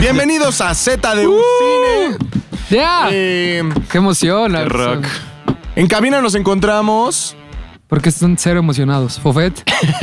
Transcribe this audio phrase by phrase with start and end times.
[0.00, 1.40] Bienvenidos a Z de un Uh.
[1.58, 2.18] Cine.
[2.70, 3.08] ¡Ya!
[3.10, 4.52] Eh, ¡Qué emoción!
[4.52, 5.04] Qué rock.
[5.76, 7.36] en cabina nos encontramos.
[7.88, 9.18] Porque están cero emocionados.
[9.18, 9.54] ¿Fofet?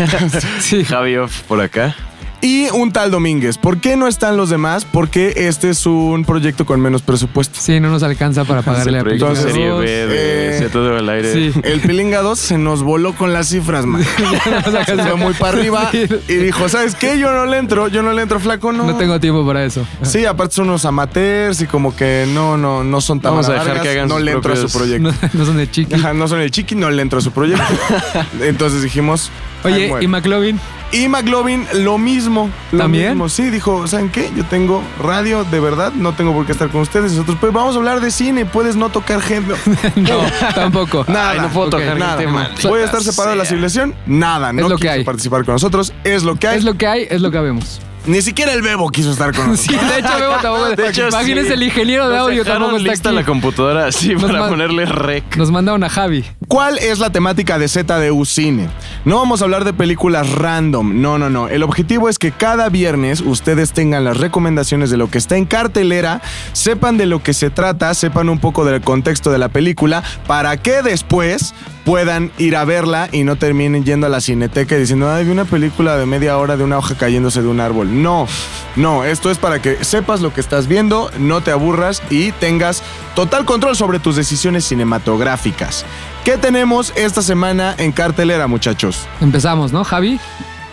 [0.59, 0.83] sí.
[0.83, 1.95] Javi Off por acá.
[2.41, 3.57] Y un tal Domínguez.
[3.57, 4.85] ¿Por qué no están los demás?
[4.85, 7.59] Porque este es un proyecto con menos presupuesto.
[7.59, 11.33] Sí, no nos alcanza para pagarle a Entonces, serie B de Se todo al aire.
[11.33, 11.59] Sí.
[11.63, 14.03] El Pilinga 2 se nos voló con las cifras, man.
[14.85, 15.89] Se fue muy para arriba
[16.27, 17.17] y dijo, ¿sabes qué?
[17.19, 18.83] Yo no le entro, yo no le entro flaco, no.
[18.85, 19.85] No tengo tiempo para eso.
[20.03, 23.53] Sí, aparte son unos amateurs y como que no, no, no son tan Vamos a
[23.53, 25.05] dejar largas, que hagan No le entro a su propios- proyecto.
[25.33, 25.93] No, no son de chiqui.
[25.95, 27.63] Ajá, no son el chiqui, no le entro a su proyecto.
[28.41, 29.31] Entonces dijimos.
[29.63, 30.03] Oye, "Ay, bueno".
[30.03, 30.59] ¿y McLovin?
[30.91, 32.49] Y McLovin, lo mismo.
[32.71, 33.09] Lo ¿También?
[33.09, 33.27] mismo.
[33.27, 34.29] Sí, dijo, ¿saben qué?
[34.37, 37.11] Yo tengo radio, de verdad, no tengo por qué estar con ustedes.
[37.13, 39.53] Nosotros, pues vamos a hablar de cine, puedes no tocar gente.
[39.95, 40.19] No,
[40.55, 41.05] tampoco.
[41.07, 42.21] Nada, Ay, no puedo tocar nada.
[42.63, 43.95] Voy a estar separado de la civilización.
[44.05, 45.03] Nada, no Es lo que quiso hay.
[45.03, 45.93] participar con nosotros.
[46.03, 46.57] Es lo que hay.
[46.57, 47.79] Es lo que hay, es lo que habemos.
[48.07, 49.79] Ni siquiera el Bebo quiso estar con nosotros.
[49.81, 50.69] Sí, de hecho, Bebo tampoco.
[50.75, 51.53] De hecho, Imagínense sí.
[51.53, 53.15] el ingeniero de audio tampoco está lista aquí.
[53.15, 55.35] la computadora así Nos para ponerle rec.
[55.37, 56.23] Nos mandaron a Javi.
[56.47, 58.69] ¿Cuál es la temática de ZDU Cine?
[59.03, 61.47] No vamos a hablar de películas random, no, no, no.
[61.47, 65.45] El objetivo es que cada viernes ustedes tengan las recomendaciones de lo que está en
[65.45, 66.21] cartelera,
[66.53, 70.57] sepan de lo que se trata, sepan un poco del contexto de la película, para
[70.57, 75.11] que después puedan ir a verla y no terminen yendo a la cineteca y diciendo,
[75.11, 78.03] ay, vi una película de media hora de una hoja cayéndose de un árbol.
[78.03, 78.27] No,
[78.75, 82.83] no, esto es para que sepas lo que estás viendo, no te aburras y tengas
[83.15, 85.85] total control sobre tus decisiones cinematográficas.
[86.25, 89.07] ¿Qué tenemos esta semana en cartelera, muchachos?
[89.21, 90.19] Empezamos, ¿no, Javi?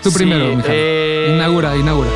[0.03, 0.69] Tú Sí, primero, mi Javi.
[0.75, 2.09] eh, Inaugura, inaugura.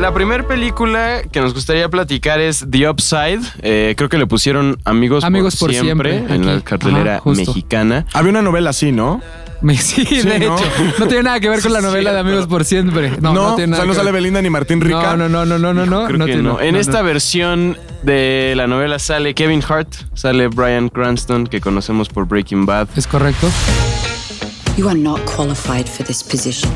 [0.00, 3.40] La primera película que nos gustaría platicar es The Upside.
[3.60, 7.30] Eh, creo que le pusieron Amigos, Amigos por, por siempre, Siempre, en la cartelera Ajá,
[7.30, 8.06] mexicana.
[8.14, 9.20] Había una novela así, ¿no?
[9.78, 10.56] Sí, de ¿no?
[10.56, 10.64] hecho.
[10.98, 12.20] No tiene nada que ver con la Sí, novela de.
[12.20, 13.10] Amigos por Siempre.
[13.20, 14.10] No, no, tiene o nada sea, no sale.
[14.10, 15.16] Belinda ni Martín Rica.
[15.16, 16.24] No, no, no, no, no, no, Creo no.
[16.24, 16.60] que tiene- no.
[16.62, 17.04] En no, esta no.
[17.04, 22.88] versión de la novela sale Kevin Hart, sale Brian Cranston, que conocemos por Breaking Bad.
[22.96, 23.50] Es correcto.
[24.78, 26.72] You are not qualified for this position.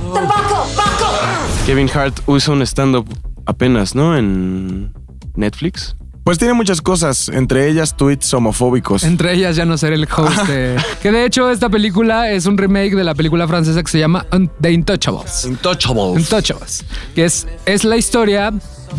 [1.67, 3.07] Kevin Hart usa un stand-up
[3.47, 4.17] apenas, ¿no?
[4.17, 4.93] En
[5.35, 5.97] Netflix.
[6.25, 9.05] Pues tiene muchas cosas, entre ellas tweets homofóbicos.
[9.05, 10.77] Entre ellas ya no seré el host de...
[11.03, 14.25] Que de hecho esta película es un remake de la película francesa que se llama
[14.33, 15.45] Un- The Intouchables.
[15.47, 16.21] Intouchables.
[16.23, 16.85] Intouchables.
[17.15, 18.53] Que es, es la historia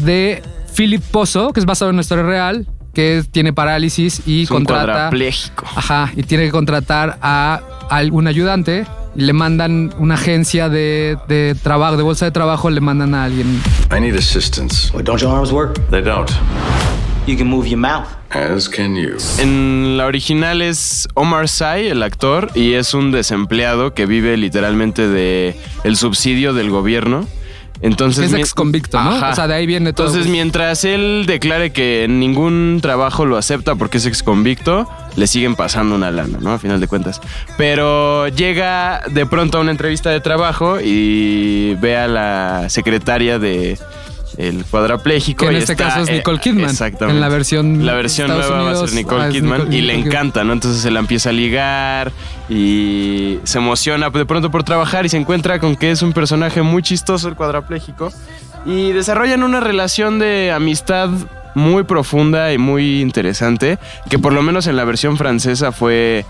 [0.04, 0.44] de
[0.76, 4.58] Philip Pozo, que es basado en una historia real, que tiene parálisis y Es un
[4.58, 4.86] contrata...
[4.86, 5.66] cuadrapléjico.
[5.76, 11.98] Ajá, y tiene que contratar a algún ayudante le mandan una agencia de, de trabajo,
[11.98, 13.62] de bolsa de trabajo, le mandan a alguien.
[13.96, 14.92] I need assistance.
[14.94, 15.80] Well, don't your arms work?
[15.90, 16.30] They don't.
[17.28, 18.08] You can move your mouth.
[18.30, 19.16] As can you.
[19.40, 25.08] En la original es Omar Sy, el actor, y es un desempleado que vive literalmente
[25.08, 27.26] de el subsidio del gobierno.
[27.86, 29.12] Entonces, Es ex convicto, ¿no?
[29.12, 29.30] Ajá.
[29.30, 30.08] O sea, de ahí viene todo.
[30.08, 35.56] Entonces, mientras él declare que ningún trabajo lo acepta porque es ex convicto, le siguen
[35.56, 36.54] pasando una lana, ¿no?
[36.54, 37.22] A final de cuentas.
[37.58, 43.78] Pero llega de pronto a una entrevista de trabajo y ve a la secretaria de
[44.38, 45.46] el cuadrapléjico.
[45.46, 46.70] Que en y este está- caso es eh, Nicole Kidman.
[46.70, 47.16] Exactamente.
[47.16, 49.76] En la versión La versión Estados nueva va a ser Nicole ah, es Kidman Nicole-
[49.76, 50.08] y le Nicole Kidman.
[50.14, 50.54] encanta, ¿no?
[50.54, 52.12] Entonces se la empieza a ligar
[52.50, 56.62] y se emociona de pronto por trabajar y se encuentra con que es un personaje
[56.62, 58.12] muy chistoso el cuadrapléjico
[58.66, 61.10] y desarrollan una relación de amistad
[61.54, 63.78] muy profunda y muy interesante
[64.10, 66.26] que por lo menos en la versión francesa fue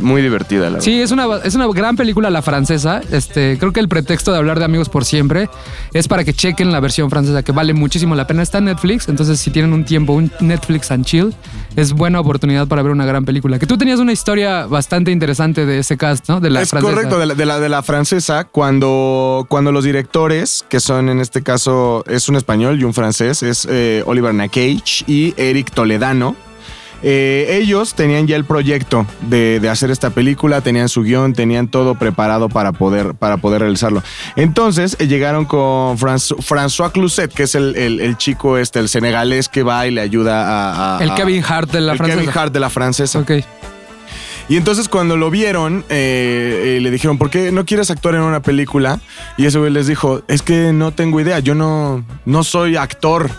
[0.00, 0.84] muy divertida, la verdad.
[0.84, 3.00] Sí, es una, es una gran película la francesa.
[3.10, 5.48] Este, creo que el pretexto de hablar de amigos por siempre
[5.92, 8.42] es para que chequen la versión francesa, que vale muchísimo la pena.
[8.42, 11.34] Está en Netflix, entonces si tienen un tiempo, un Netflix and chill,
[11.76, 13.58] es buena oportunidad para ver una gran película.
[13.58, 16.40] Que tú tenías una historia bastante interesante de ese cast, ¿no?
[16.40, 16.94] De la es francesa.
[16.94, 21.20] correcto, de la, de la, de la francesa, cuando, cuando los directores, que son en
[21.20, 26.36] este caso, es un español y un francés, es eh, Oliver Nakage y Eric Toledano.
[27.02, 31.68] Eh, ellos tenían ya el proyecto de, de hacer esta película, tenían su guion, tenían
[31.68, 34.02] todo preparado para poder, para poder realizarlo.
[34.36, 38.88] Entonces eh, llegaron con Franz- François Cluzet, que es el, el- el chico este, el
[38.88, 40.98] senegalés que va y le ayuda a...
[40.98, 42.20] a- El Kevin Hart de la el francesa.
[42.20, 43.18] Kevin Hart de la francesa.
[43.18, 43.32] Ok.
[44.48, 48.22] Y entonces cuando lo vieron, eh, eh, le dijeron, ¿por qué no quieres actuar en
[48.22, 49.00] una película?
[49.38, 53.30] Y ese güey les dijo, es que no tengo idea, yo no, no soy actor.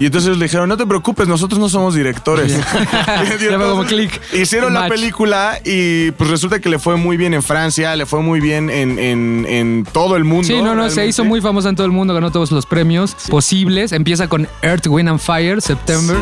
[0.00, 2.52] Y entonces le dijeron, no te preocupes, nosotros no somos directores.
[2.62, 4.20] Fue como entonces clic.
[4.32, 4.90] Hicieron la Match.
[4.92, 8.70] película y pues resulta que le fue muy bien en Francia, le fue muy bien
[8.70, 10.46] en, en- en todo el mundo.
[10.46, 13.16] Sí, no, no, se hizo muy famosa en todo el mundo, ganó todos los premios
[13.28, 13.90] posibles.
[13.90, 16.16] Empieza con Earth, Wind and Fire, September.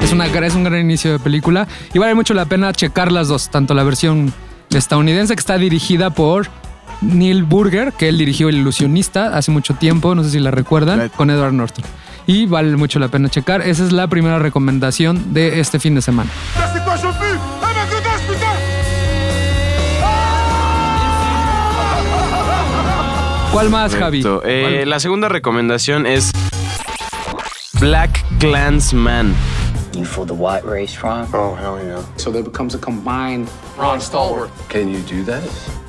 [0.00, 3.26] Es, una, es un gran inicio de película y vale mucho la pena checar las
[3.28, 4.32] dos, tanto la versión
[4.70, 6.46] estadounidense que está dirigida por
[7.00, 11.00] Neil Burger, que él dirigió El Ilusionista hace mucho tiempo, no sé si la recuerdan,
[11.00, 11.12] Right.
[11.14, 11.84] con Edward Norton.
[12.26, 13.62] Y vale mucho la pena checar.
[13.62, 16.30] Esa es la primera recomendación de este fin de semana.
[23.52, 24.22] ¿Cuál más, Javi?
[24.44, 24.90] Eh, ¿Cuál?
[24.90, 26.30] la segunda recomendación es
[27.80, 29.34] Black Clansman.
[29.94, 31.26] You for the white race, Ron?
[31.32, 32.02] Oh, hell yeah.
[32.16, 33.48] So there becomes a combined
[33.78, 35.42] Ron Stalwart Can you do that?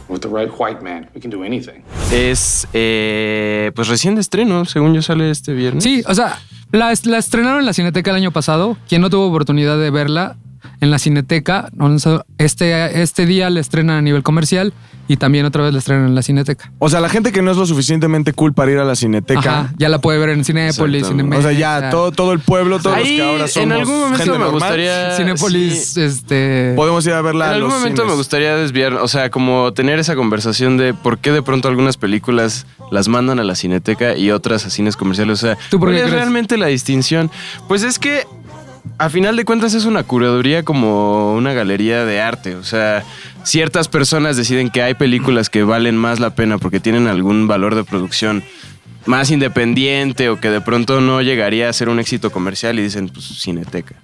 [0.09, 1.09] With the right white man.
[1.15, 1.83] We can do anything.
[2.12, 5.83] Es, eh, pues recién de estreno, según yo sale este viernes.
[5.83, 6.39] Sí, o sea,
[6.71, 8.77] la, la estrenaron en la Cineteca el año pasado.
[8.88, 10.38] Quien no tuvo oportunidad de verla
[10.81, 11.96] en la Cineteca, no,
[12.38, 14.74] este, este día la estrenan a nivel comercial
[15.10, 16.72] y también otra vez la estrenan en la Cineteca.
[16.80, 19.40] O sea, la gente que no es lo suficientemente cool para ir a la cineteca.
[19.40, 21.08] Ajá, ya la puede ver en Cinépolis.
[21.08, 21.40] Cinemex.
[21.40, 24.00] O sea, ya todo, todo el pueblo, todos Ahí, los que ahora somos en algún
[24.00, 25.16] momento gente me normal, gustaría...
[25.16, 26.02] Cinépolis, sí.
[26.02, 26.74] este...
[26.75, 27.46] Podemos ir a verla.
[27.46, 28.14] En a algún los momento cines.
[28.14, 31.96] me gustaría desviar, o sea, como tener esa conversación de por qué de pronto algunas
[31.96, 35.42] películas las mandan a la cineteca y otras a cines comerciales.
[35.44, 36.22] O sea, ¿Tú por ¿cuál qué es crees?
[36.22, 37.31] realmente la distinción?
[37.68, 38.25] Pues es que
[38.98, 42.56] a final de cuentas es una curaduría como una galería de arte.
[42.56, 43.04] O sea,
[43.44, 47.75] ciertas personas deciden que hay películas que valen más la pena porque tienen algún valor
[47.75, 48.44] de producción
[49.06, 53.10] más independiente o que de pronto no llegaría a ser un éxito comercial y dicen,
[53.10, 53.95] pues cineteca.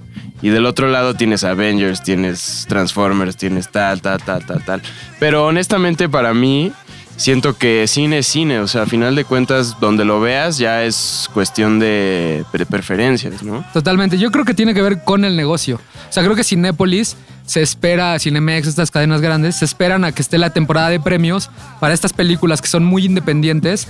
[0.41, 4.81] Y del otro lado tienes Avengers, tienes Transformers, tienes tal, tal, tal, tal, tal.
[5.19, 6.71] Pero honestamente para mí
[7.15, 10.83] siento que cine es cine, o sea, a final de cuentas donde lo veas ya
[10.83, 13.63] es cuestión de pre- preferencias, ¿no?
[13.73, 14.17] Totalmente.
[14.17, 15.79] Yo creo que tiene que ver con el negocio.
[16.09, 17.15] O sea, creo que Cinépolis
[17.45, 21.49] se espera, Cinemex, estas cadenas grandes, se esperan a que esté la temporada de premios
[21.79, 23.87] para estas películas que son muy independientes,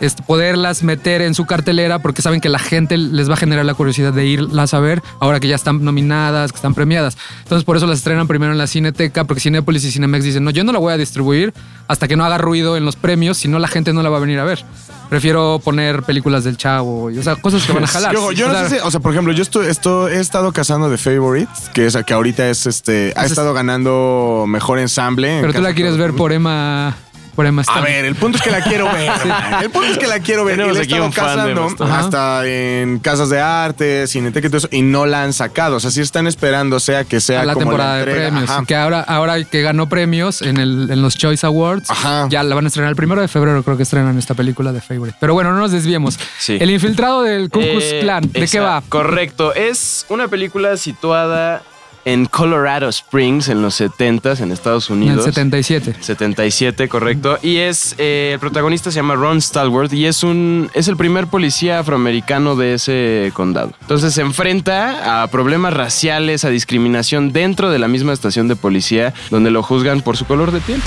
[0.00, 3.64] este, poderlas meter en su cartelera porque saben que la gente les va a generar
[3.64, 7.16] la curiosidad de irlas a ver ahora que ya están nominadas, que están premiadas.
[7.42, 10.50] Entonces por eso las estrenan primero en la Cineteca porque Cinépolis y Cinemex dicen, no,
[10.50, 11.52] yo no la voy a distribuir
[11.88, 14.18] hasta que no haga ruido en los premios, si no la gente no la va
[14.18, 14.64] a venir a ver.
[15.08, 18.12] Prefiero poner películas del chavo, y, o sea, cosas que van a jalar.
[18.14, 20.90] Yo O no sé si, o sea, por ejemplo, yo esto, esto he estado cazando
[20.90, 25.36] de Favorites, que es que ahorita es este, ha es- estado ganando mejor ensamble.
[25.36, 26.94] en Pero tú la quieres ver por Emma.
[27.38, 29.12] Por Emma A ver, el punto es que la quiero ver.
[29.62, 30.54] El punto es que la quiero ver.
[30.54, 34.58] Y Tenemos la he aquí estado cazando hasta en casas de arte, cineteca y todo
[34.58, 35.76] eso, y no la han sacado.
[35.76, 38.50] O sea, sí están esperando, sea que sea a la como temporada la de premios.
[38.50, 38.64] Ajá.
[38.66, 42.26] Que ahora, ahora que ganó premios en, el, en los Choice Awards, Ajá.
[42.28, 44.80] ya la van a estrenar el primero de febrero, creo que estrenan esta película de
[44.80, 45.16] Favorite.
[45.20, 46.18] Pero bueno, no nos desviemos.
[46.40, 46.58] Sí.
[46.60, 48.82] El infiltrado del Ku Klux Eh, Klan, ¿de qué va?
[48.88, 49.54] Correcto.
[49.54, 51.62] Es una película situada
[52.04, 55.26] en Colorado Springs, en los 70s, en Estados En Unidos.
[55.26, 55.94] el 77.
[56.00, 57.38] 77, correcto.
[57.42, 61.26] Y es eh, el protagonista se llama Ron Stalwart y es un es el primer
[61.26, 63.72] policía afroamericano de ese condado.
[63.82, 69.12] Entonces se enfrenta a problemas raciales, a discriminación dentro de la misma estación de policía,
[69.30, 70.80] donde lo juzgan por su color de piel.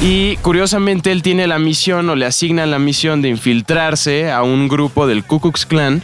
[0.00, 4.68] Y curiosamente él tiene la misión o le asignan la misión de infiltrarse a un
[4.68, 6.02] grupo del Ku Klux Klan.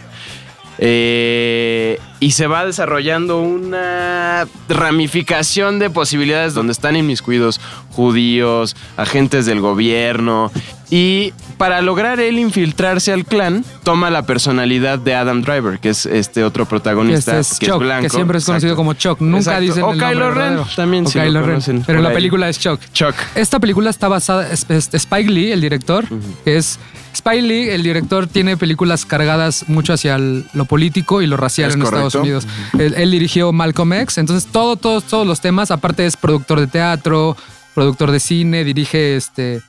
[0.83, 9.61] Eh, y se va desarrollando una ramificación de posibilidades donde están inmiscuidos judíos, agentes del
[9.61, 10.53] gobierno.
[10.93, 16.05] Y para lograr él infiltrarse al clan, toma la personalidad de Adam Driver, que es
[16.05, 18.03] este otro protagonista, este es que es Chuck, blanco.
[18.03, 18.77] que siempre es conocido Exacto.
[18.77, 19.21] como Chuck.
[19.21, 19.61] Nunca Exacto.
[19.63, 20.67] dicen O el nombre Kylo Ren, verdadero.
[20.75, 21.83] también, lo Kylo Ren.
[21.87, 22.81] Pero la película es Chuck.
[22.93, 23.15] Chuck.
[23.37, 26.05] Esta película está basada, es, es- Spike Lee, el director,
[26.45, 26.81] que es
[27.13, 31.69] Spike Lee, el director tiene películas cargadas mucho hacia el- lo político y lo racial
[31.69, 31.97] Es en correcto.
[32.09, 32.47] Estados Unidos.
[32.79, 36.67] Él, él dirigió Malcolm X, entonces todo, todos, todos los temas, aparte es productor de
[36.67, 37.37] teatro,
[37.75, 39.63] productor de cine, dirige este.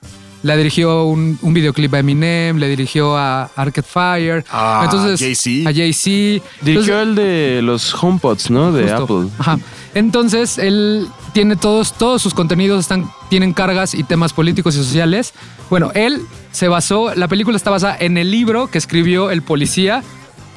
[0.44, 4.46] Le dirigió un, un videoclip a Eminem, le dirigió a Arcade Fire.
[4.50, 5.70] A entonces, Jay-Z.
[5.70, 6.44] A Jay-Z.
[6.62, 8.72] Dirigió Entonces- el de los HomePods, ¿no?
[8.72, 9.04] De Justo.
[9.04, 9.30] Apple.
[9.38, 9.60] Ajá.
[9.94, 15.34] Entonces, él tiene todos, todos sus contenidos están, tienen cargas y temas políticos y sociales.
[15.70, 16.22] Bueno, él
[16.52, 20.02] se basó, la película está basada en el libro que escribió el policía,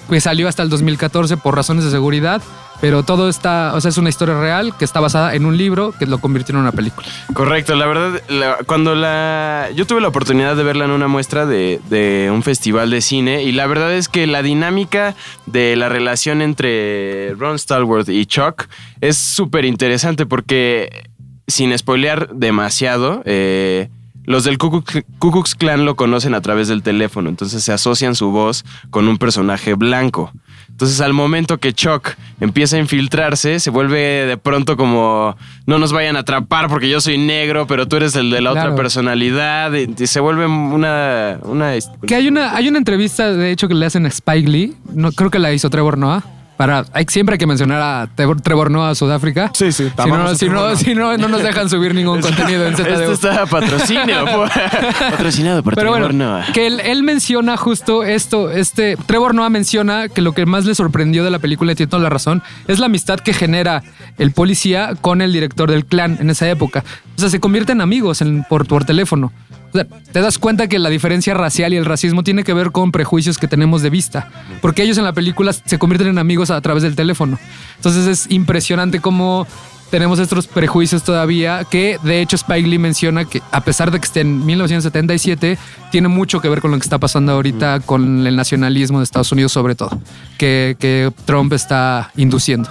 [0.08, 2.42] que salió hasta el 2014 por razones de seguridad.
[2.80, 5.94] Pero todo está, o sea, es una historia real que está basada en un libro
[5.98, 7.06] que lo convirtió en una película.
[7.32, 8.20] Correcto, la verdad,
[8.66, 9.70] cuando la.
[9.74, 13.42] Yo tuve la oportunidad de verla en una muestra de, de un festival de cine,
[13.42, 15.14] y la verdad es que la dinámica
[15.46, 18.66] de la relación entre Ron Stallworth y Chuck
[19.00, 21.08] es súper interesante porque,
[21.46, 23.88] sin spoilear demasiado, eh,
[24.24, 24.82] los del Ku
[25.20, 29.18] Klux- Klan lo conocen a través del teléfono, entonces se asocian su voz con un
[29.18, 30.32] personaje blanco.
[30.70, 32.08] Entonces al momento que Chuck
[32.40, 37.00] empieza a infiltrarse, se vuelve de pronto como, no nos vayan a atrapar porque yo
[37.00, 38.70] soy negro, pero tú eres el de la Claro.
[38.72, 41.38] otra personalidad, y, y se vuelve una...
[41.44, 41.72] una
[42.06, 44.74] Que hay una, hay una entrevista, de hecho, que le hacen a Spike Lee.
[44.92, 46.24] No, creo que la hizo Trevor Noah.
[46.56, 49.50] Para, hay, siempre hay que mencionar a Trevor, Trevor Noah, Sudáfrica.
[49.54, 52.76] Sí, sí, Si no, si, no, si no, no nos dejan subir ningún contenido en
[52.76, 52.86] ZDU.
[52.92, 54.24] Esto está patrocinio.
[55.10, 56.46] Patrocinado por Pero Trevor bueno, Noah.
[56.52, 60.74] que él, él menciona justo esto, este, Trevor Noah menciona que lo que más le
[60.74, 63.82] sorprendió de la película, y tiene toda la razón, es la amistad que genera
[64.18, 66.84] el policía con el director del clan en esa época.
[67.16, 69.32] O sea, se convierten en amigos en- por, por teléfono.
[69.74, 72.70] O sea, te das cuenta que la diferencia racial y el racismo tiene que ver
[72.70, 74.30] con prejuicios que tenemos de vista.
[74.62, 77.40] Porque ellos en la película se convierten en amigos a través del teléfono.
[77.74, 79.48] Entonces es impresionante cómo
[79.90, 84.06] tenemos estos prejuicios todavía que de hecho Spike Lee menciona que a pesar de que
[84.06, 85.58] esté en 1977
[85.90, 89.30] tiene mucho que ver con lo que está pasando ahorita con el nacionalismo de Estados
[89.30, 90.00] Unidos sobre todo
[90.38, 92.70] que, que Trump está induciendo.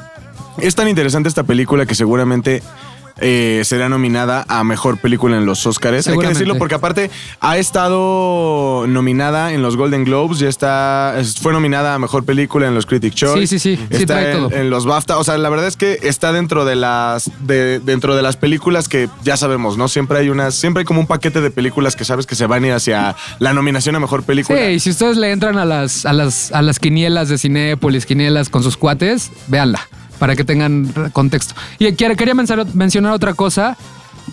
[0.58, 2.62] Es tan interesante esta película que seguramente
[3.20, 6.08] eh, será nominada a mejor película en los Oscars.
[6.08, 11.36] Hay que decirlo porque aparte ha estado nominada en los Golden Globes, ya está, es-
[11.36, 13.48] fue nominada a mejor película en los Critic Choice.
[13.48, 14.52] Sí, sí, sí, sí, Está trae en, todo.
[14.52, 15.18] en los BAFTA.
[15.18, 18.88] O sea, la verdad es que está dentro de las de, dentro de las películas
[18.90, 19.88] que ya sabemos, ¿no?
[19.88, 22.64] Siempre hay unas, siempre hay como un paquete de películas que sabes que se van
[22.64, 24.58] a ir hacia la nominación a mejor película.
[24.60, 28.06] Sí, y si ustedes le entran a las, a las, a las quinielas de Cinépolis,
[28.06, 29.88] quinielas con sus cuates, véanla
[30.24, 31.54] para que tengan contexto.
[31.80, 33.76] Y quería mencionar, otra cosa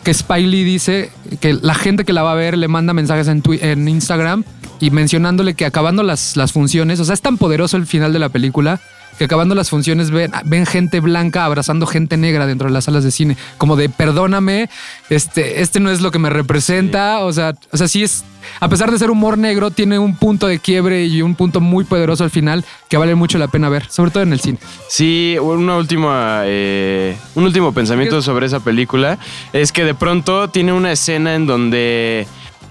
[0.04, 3.26] que Spike Lee dice que la gente que la va a ver le manda mensajes
[3.26, 4.44] en, en Instagram
[4.78, 8.20] y mencionándole que acabando las, las funciones, o sea, es tan poderoso el final de
[8.20, 8.80] la película
[9.20, 13.04] que acabando las funciones ven, ven gente blanca abrazando gente negra dentro de las salas
[13.04, 14.70] de cine, como de perdóname,
[15.10, 18.24] este, este no es lo que me representa, o sea, o sea, sí es,
[18.60, 21.84] a pesar de ser humor negro, tiene un punto de quiebre y un punto muy
[21.84, 24.56] poderoso al final que vale mucho la pena ver, sobre todo en el cine.
[24.88, 29.18] Sí, una última, eh, un último pensamiento sobre esa película
[29.52, 32.26] es que de pronto tiene una escena en donde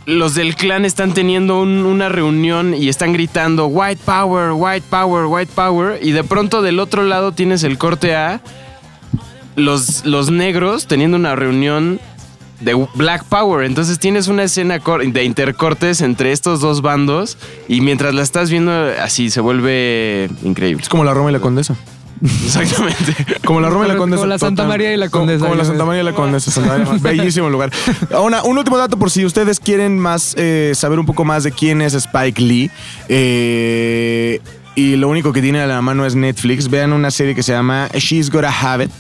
[0.09, 5.25] los del clan están teniendo un- una reunión y están gritando White Power, White Power,
[5.27, 8.41] White Power y de pronto del otro lado tienes el corte a
[9.55, 11.99] los, los negros teniendo una reunión
[12.61, 13.65] de Black Power.
[13.65, 17.37] Entonces tienes una escena de intercortes entre estos dos bandos
[17.67, 20.81] y mientras la estás viendo así se vuelve increíble.
[20.83, 21.75] Es como la Roma y la Condesa.
[22.45, 23.15] Exactamente.
[23.45, 24.25] Como la Roma y la Como Condesa.
[24.27, 24.65] la Santa.
[24.65, 25.45] María y la Como- Condesa.
[25.45, 26.51] Como, la Santa María y la Condesa.
[26.51, 26.93] Santa María.
[27.01, 27.71] Bellísimo lugar.
[28.13, 31.51] Ahora, un último dato por si ustedes quieren más eh, saber un poco más de
[31.51, 32.71] quién es Spike Lee.
[33.07, 34.39] eh,
[34.75, 36.69] y lo único que tiene a la mano es Netflix.
[36.69, 38.91] Vean una serie que se llama She's Gotta Have It.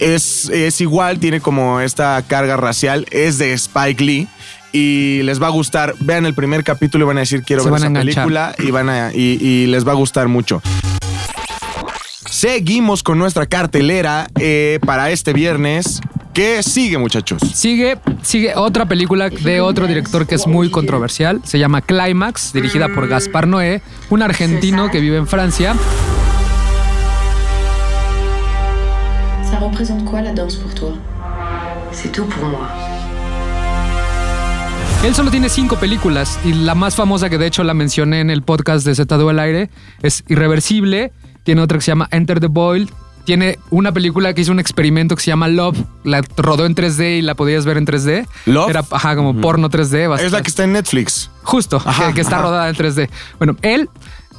[0.00, 3.06] Es, es igual, tiene como esta carga racial.
[3.12, 4.28] Es de Spike Lee.
[4.72, 5.94] Y les va a gustar.
[6.00, 8.24] Vean el primer capítulo y van a decir quiero Se ver van a esa enganchar.
[8.24, 8.54] película.
[8.58, 10.60] Y, van a, y, y les va a gustar mucho.
[12.36, 16.02] Seguimos con nuestra cartelera eh, para este viernes.
[16.34, 17.40] ¿Qué sigue, muchachos?
[17.40, 21.40] Sigue, sigue otra película de otro director que es muy controversial.
[21.44, 25.74] Se llama Climax, dirigida por Gaspar Noé, un argentino que vive en Francia.
[29.50, 30.92] Ça représente quoi la danse pour toi
[31.90, 32.68] C'est tout pour moi.
[35.06, 38.28] Él solo tiene cinco películas y la más famosa que de hecho la mencioné en
[38.28, 39.70] el podcast de ZDU al aire
[40.02, 41.12] es Irreversible.
[41.46, 42.90] Tiene otra que se llama Enter the Boil.
[43.24, 45.78] Tiene una película que hizo un experimento que se llama Love.
[46.02, 48.26] La rodó en 3D y la podías ver en 3D.
[48.46, 48.70] ¿Love?
[48.70, 50.20] Era ajá, como porno 3D.
[50.20, 51.30] Es la que está en Netflix.
[51.44, 52.44] Justo, Ajá, que, que está ajá.
[52.46, 53.08] rodada en 3D.
[53.38, 53.88] Bueno, él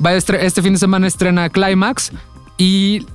[0.05, 2.11] va a este fin de semana estrena Climax
[2.57, 3.05] y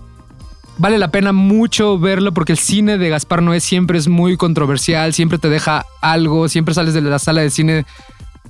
[0.79, 5.13] vale la pena mucho verlo porque el cine de Gaspar Noé siempre es muy controversial,
[5.13, 7.85] siempre te deja algo, siempre sales de la sala de cine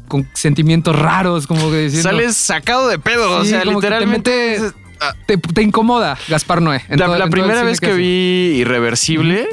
[0.09, 2.11] con sentimientos raros, como que diciendo...
[2.11, 4.61] Sales sacado de pedo, o sea, literalmente.
[5.27, 6.83] Te, te incomoda Gaspar Noé.
[6.89, 9.49] en La, todo- la en todo el primera vez que vi Irreversible,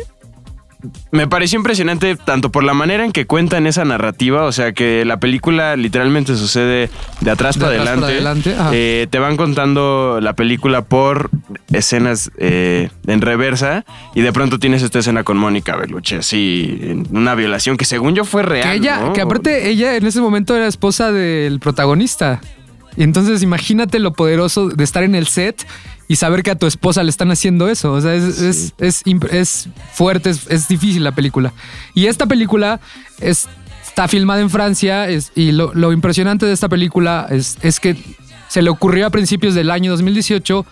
[1.11, 5.03] me pareció impresionante tanto por la manera en que cuentan esa narrativa, o sea que
[5.03, 6.89] la película literalmente sucede
[7.19, 8.49] de atrás De para atrás para adelante.
[8.49, 8.69] adelante, ajá.
[8.73, 11.31] Eh, te van contando la película por
[11.73, 13.83] escenas eh, en reversa
[14.15, 18.23] y de pronto tienes esta escena con Mónica Bellucci, así, una violación que según yo
[18.23, 18.69] fue real.
[18.69, 19.11] Que ella, ¿no?
[19.13, 22.39] que aparte ella en ese momento era esposa del protagonista.
[22.99, 25.65] Y entonces imagínate lo poderoso de estar en el set
[26.09, 27.93] y saber que a tu esposa le están haciendo eso.
[27.93, 31.53] O sea, es, es, es fuerte, es, es difícil la película.
[31.93, 32.81] Y esta película
[33.21, 33.47] es,
[33.87, 37.95] está filmada en Francia y lo, lo impresionante de esta película es, es que
[38.49, 40.65] se le ocurrió a principios del año 2018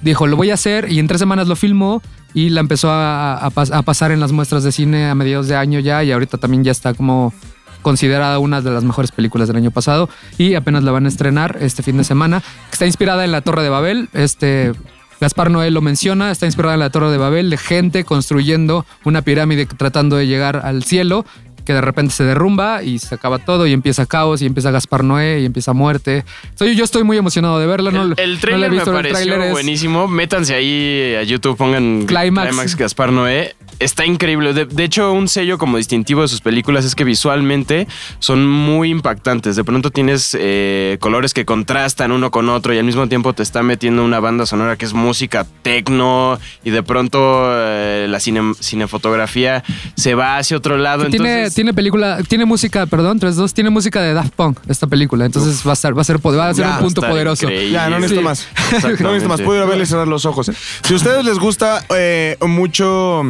[0.00, 2.00] dijo, lo voy a hacer y en tres semanas lo filmó
[2.32, 5.56] y la empezó a, a a pasar en las muestras de cine a mediados de
[5.56, 7.34] año ya y ahorita también ya está como
[7.82, 10.08] considerada una de las mejores películas del año pasado
[10.38, 12.42] y apenas la van a estrenar este fin de semana.
[12.72, 14.72] Está inspirada en la Torre de Babel, este
[15.20, 19.22] Gaspar Noé lo menciona, está inspirada en la Torre de Babel de gente construyendo una
[19.22, 21.26] pirámide tratando de llegar al cielo,
[21.66, 25.04] que de repente se derrumba y se acaba todo y empieza caos y empieza Gaspar
[25.04, 26.24] Noé y empieza muerte.
[26.54, 27.90] Soy, yo estoy muy emocionado de verla.
[27.90, 30.08] No, El, no el la trailer he visto, me el pareció es- buenísimo.
[30.08, 32.76] Métanse ahí a YouTube, pongan Climax.
[32.76, 33.54] Gaspar Noé.
[33.80, 34.52] Está increíble.
[34.52, 38.90] De, de hecho, un sello como distintivo de sus películas es que visualmente son muy
[38.90, 39.56] impactantes.
[39.56, 43.42] De pronto tienes eh, colores que contrastan uno con otro y al mismo tiempo te
[43.42, 47.18] está metiendo una banda sonora que es música tecno y de pronto
[47.52, 49.64] eh, la cine- cinefotografía
[49.96, 51.06] se va hacia otro lado.
[51.06, 55.24] Tiene, entonces- tiene película, tiene música, perdón, 3-2, tiene música de Daft Punk, esta película.
[55.24, 57.44] Entonces va a ser, va a ser, va a ser Ya, un punto poderoso.
[57.46, 57.70] increíble.
[57.72, 58.24] Ya, no necesito Sí.
[58.24, 58.46] más.
[59.00, 59.40] No necesito más.
[59.40, 60.50] Puedo ir a verle y cerrar los ojos.
[60.82, 63.22] Si a ustedes les gusta eh, mucho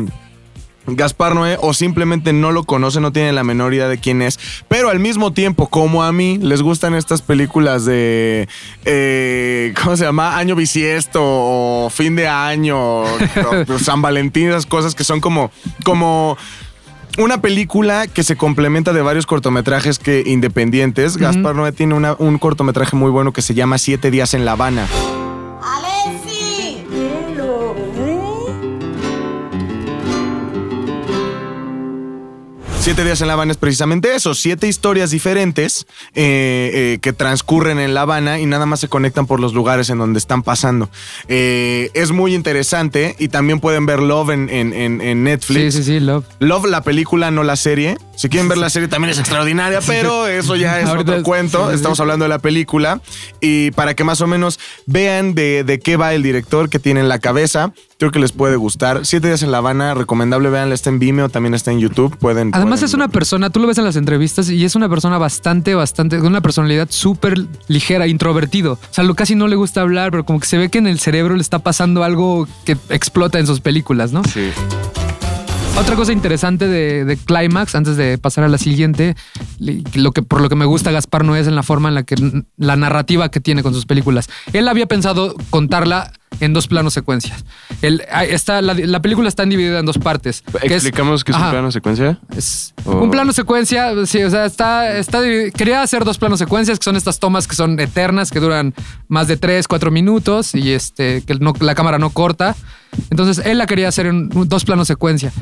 [0.97, 4.39] Gaspar Noé o simplemente no lo conocen, no tienen la menor idea de quién es,
[4.69, 8.49] pero al mismo tiempo, como a mí, les gustan estas películas de,
[8.85, 10.37] eh, ¿cómo se llama?
[10.37, 13.05] Año bisiesto o fin de año, o-
[13.69, 15.51] o San Valentín, esas cosas que son como,
[15.85, 16.37] como
[17.19, 21.17] una película que se complementa de varios cortometrajes que independientes.
[21.17, 24.53] Gaspar Noé tiene una- un cortometraje muy bueno que se llama Siete días en La
[24.53, 24.87] Habana.
[32.91, 37.79] Siete días en La Habana es precisamente eso, siete historias diferentes eh, eh, que transcurren
[37.79, 40.91] en La Habana y nada más se conectan por los lugares en donde están pasando.
[41.29, 45.75] Eh, es muy interesante y también pueden ver Love en, en- en- en Sí, Netflix.
[45.77, 46.25] sí, sí, Love.
[46.41, 47.97] Love, la película, no la serie.
[48.17, 51.59] Si quieren ver la serie también es extraordinaria, pero eso ya es Ahorita otro cuento.
[51.59, 51.77] sí, sí, sí.
[51.77, 53.01] Estamos hablando de la película.
[53.41, 56.99] Y para que más o menos vean de, de qué va el director que tiene
[56.99, 59.05] en la cabeza, creo que les puede gustar.
[59.05, 62.17] Siete días en La Habana, recomendable, veanla, está en Vimeo, también está en YouTube.
[62.17, 62.49] Pueden.
[62.55, 65.19] Además pueden es una persona, tú lo ves en las entrevistas y es una persona
[65.19, 68.73] bastante, bastante, con una personalidad súper ligera, introvertido.
[68.73, 70.87] O sea, lo casi no le gusta hablar, pero como que se ve que en
[70.87, 74.25] el cerebro le está pasando algo que explota en sus películas, ¿no?
[74.25, 74.51] Sí.
[75.79, 79.15] Otra cosa interesante de, de Climax, antes de pasar a la siguiente,
[79.59, 82.03] lo que, por lo que me gusta Gaspar no es en la forma en la
[82.03, 82.17] que
[82.57, 84.31] la narrativa que tiene con sus películas.
[84.55, 87.45] Él había pensado contarla en dos planos secuencias.
[87.83, 90.43] Él, ah, está, la, la película está dividida en dos partes.
[90.61, 92.19] que es- ¿Explicamos qué es un plano secuencia?
[92.37, 95.21] es O- un plano secuencia, sí, o sea, está, está
[95.55, 98.75] quería hacer dos planos secuencias que son estas tomas que son eternas, que duran
[99.09, 102.55] más de 3, 4 minutos y este que no, la cámara no corta.
[103.11, 105.33] Entonces él la quería hacer en dos planos secuencia.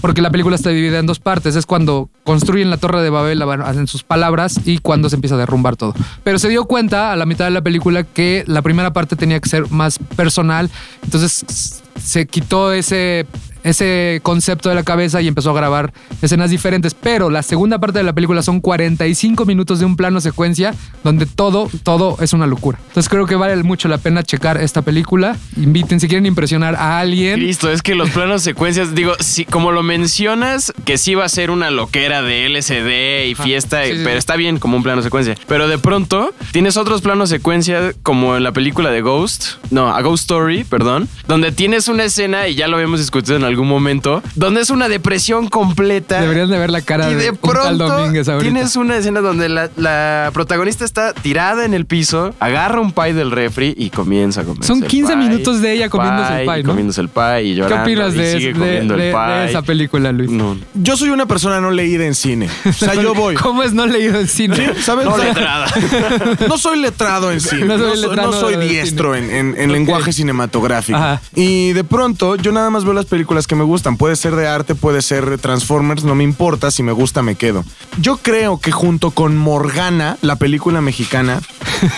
[0.00, 1.56] Porque la película está dividida en dos partes.
[1.56, 5.38] Es cuando construyen la Torre de Babel, hacen sus palabras, y cuando se empieza a
[5.38, 5.94] derrumbar todo.
[6.24, 9.40] Pero se dio cuenta a la mitad de la película que la primera parte tenía
[9.40, 10.70] que ser más personal.
[11.02, 13.26] Entonces se quitó ese,
[13.64, 15.92] ese concepto de la cabeza y empezó a grabar
[16.22, 16.94] escenas diferentes.
[16.94, 21.26] Pero la segunda parte de la película son 45 minutos de un plano secuencia donde
[21.26, 22.78] todo, todo es una locura.
[22.88, 25.36] Entonces creo que vale mucho la pena checar esta película.
[25.56, 27.34] Inviten si quieren impresionar a alguien.
[27.34, 31.28] Cristo, es que los planos secuencias, digo, si, como lo mencionas, que sí va a
[31.28, 34.18] ser una loquera de LCD y fiesta, sí, sí, pero sí.
[34.18, 35.36] está bien como un plano secuencia.
[35.46, 40.00] Pero de pronto tienes otros planos secuencia como en la película de Ghost, no, a
[40.02, 44.22] Ghost Story, perdón, donde tienes una escena, y ya lo habíamos discutido en algún momento,
[44.34, 46.20] donde es una depresión completa.
[46.20, 48.50] Deberían de ver la cara Y de, de un tal pronto Domínguez ahorita.
[48.52, 53.12] tienes una escena donde la, la protagonista está tirada en el piso, agarra un pie
[53.14, 54.64] del refri y comienza a comer.
[54.64, 56.68] Son 15 minutos de ella comiéndose el pie, ¿no?
[56.70, 57.82] comiéndose el pie y ¿Qué llorando.
[57.84, 59.34] opinas y de, sigue de- comiendo de- el pie.
[59.34, 60.30] de esa película, Luis?
[60.30, 60.56] No.
[60.74, 62.48] Yo soy una persona no leída en cine.
[62.66, 63.34] O sea, yo voy.
[63.34, 64.56] ¿Cómo es no leído en cine?
[64.56, 65.04] Sí, ¿sabes?
[65.06, 65.66] No letrada.
[66.48, 67.64] No soy letrado en cine.
[67.66, 69.38] No soy letrado no soy diestro en, cine.
[69.38, 69.72] en- en Ok.
[69.76, 70.98] lenguaje cinematográfico.
[70.98, 71.20] Ajá.
[71.34, 73.96] Y de pronto, yo nada más veo las películas que me gustan.
[73.96, 76.70] Puede ser de arte, puede ser Transformers, no me importa.
[76.70, 77.64] Si me gusta, me quedo.
[78.00, 81.40] Yo creo que junto con Morgana, la película mexicana,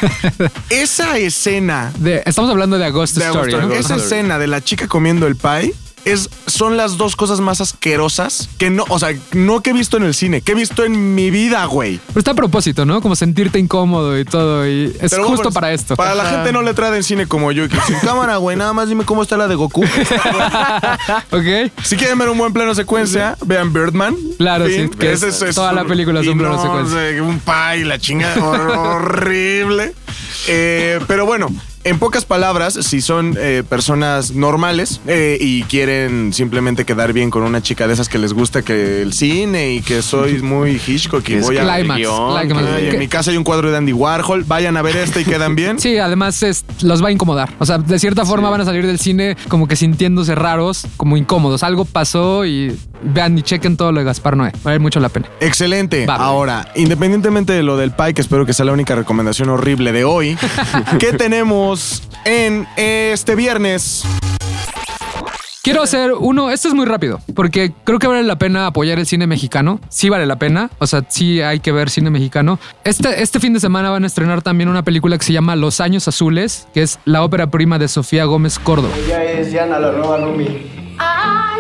[0.70, 3.74] esa escena De- estamos hablando de Agosto Story, Augusto- ¿no?
[3.74, 5.74] esa escena de la chica comiendo el pie.
[6.04, 9.98] Es, son las dos cosas más asquerosas que no, o sea, no que he visto
[9.98, 12.00] en el cine, que he visto en mi vida, güey.
[12.08, 13.00] Pero está a propósito, ¿no?
[13.00, 14.66] Como sentirte incómodo y todo.
[14.68, 15.94] Y es Pero justo para esto.
[15.94, 18.88] Para la gente no letrada en cine como yo, que sin cámara, güey, nada más
[18.88, 19.84] dime cómo está la de Goku.
[21.30, 21.70] ¿Ok?
[21.82, 24.16] si quieren ver un buen plano secuencia, vean Birdman.
[24.38, 24.90] Claro, Fin.
[24.92, 27.22] sí, que es- toda la película es un plano no, secuencia.
[27.22, 29.94] Un pie, la chinga hor- horrible.
[30.48, 31.48] Eh, pero bueno,
[31.84, 37.42] en pocas palabras, si son eh, personas normales eh, y quieren simplemente quedar bien con
[37.42, 41.28] una chica de esas que les gusta que el cine y que soy muy Hitchcock
[41.28, 41.78] y Es voy a...
[41.82, 45.22] Guión, ¿Qué- en mi casa hay un cuadro de Andy Warhol, vayan a ver este
[45.22, 45.78] y quedan bien.
[45.82, 47.52] Sí, además es, los va a incomodar.
[47.58, 51.16] O sea, de cierta forma van a salir del cine como que sintiéndose raros, como
[51.16, 51.62] incómodos.
[51.64, 54.52] Algo pasó y vean y chequen todo lo de Gaspar Noé.
[54.62, 55.28] Vale mucho la pena.
[55.40, 56.06] Excelente.
[56.06, 56.16] Va.
[56.16, 60.04] Ahora, independientemente de lo del pie, que espero que sea la única recomendación horrible de
[60.04, 60.36] hoy,
[60.98, 64.04] ¿qué tenemos en este viernes?
[65.64, 69.06] Quiero hacer uno, esto es muy rápido, porque creo que vale la pena apoyar el
[69.06, 69.78] cine mexicano.
[69.90, 72.58] Sí vale la pena, o sea, sí hay que ver cine mexicano.
[72.82, 75.80] Este, este fin de semana van a estrenar también una película que se llama Los
[75.80, 78.92] Años Azules, que es la ópera prima de Sofía Gómez Córdoba.
[79.04, 80.48] Ella es Yana, la nueva Rumi.
[80.98, 81.51] ¡Ay,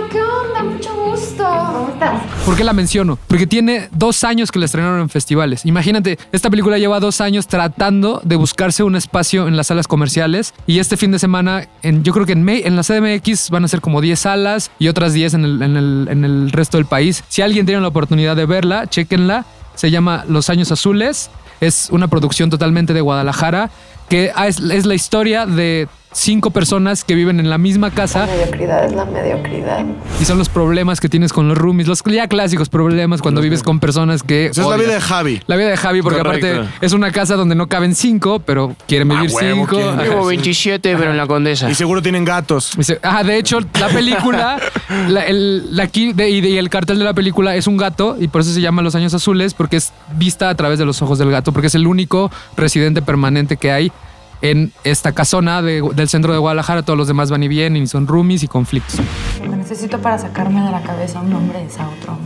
[2.44, 3.18] ¿Por qué la menciono?
[3.28, 5.64] Porque tiene dos años que la estrenaron en festivales.
[5.64, 10.54] Imagínate, esta película lleva dos años tratando de buscarse un espacio en las salas comerciales
[10.66, 13.68] y este fin de semana, yo creo que en, May- en la CDMX van a
[13.68, 17.22] ser como 10 salas y otras 10 en el, en el- resto del país.
[17.28, 19.44] Si alguien tiene la oportunidad de verla, chéquenla.
[19.74, 21.30] Se llama Los Años Azules.
[21.60, 23.70] Es una producción totalmente de Guadalajara
[24.08, 28.92] que es la historia de cinco personas que viven en la misma casa Mediocridad es
[28.92, 29.84] la mediocridad.
[30.20, 33.62] y son los problemas que tienes con los roomies, los ya clásicos problemas cuando vives
[33.62, 34.46] con personas que.
[34.46, 35.40] Esa es la vida de Javi.
[35.46, 36.46] La vida de Javi, porque Correcto.
[36.46, 39.78] aparte es una casa donde no caben cinco, pero quieren vivir Ah, huevo, cinco.
[39.80, 39.92] Ajá.
[40.02, 40.10] vivir.
[40.10, 41.70] Vivo 27, pero en la condesa.
[41.70, 42.72] Y seguro tienen gatos.
[43.02, 44.58] Ah, de hecho, la película,
[45.08, 47.76] la, el, la aquí de- y, de- y el cartel de la película es un
[47.76, 50.84] gato y por eso se llama Los Años Azules, porque es vista a través de
[50.84, 53.92] los ojos del gato, porque es el único residente permanente que hay
[54.42, 56.82] en esta casona de- del centro de Guadalajara.
[56.82, 59.00] Todos los demás van y vienen y son roomies y conflictos.
[59.44, 62.18] Lo necesito para sacarme de la cabeza un nombre es a otro.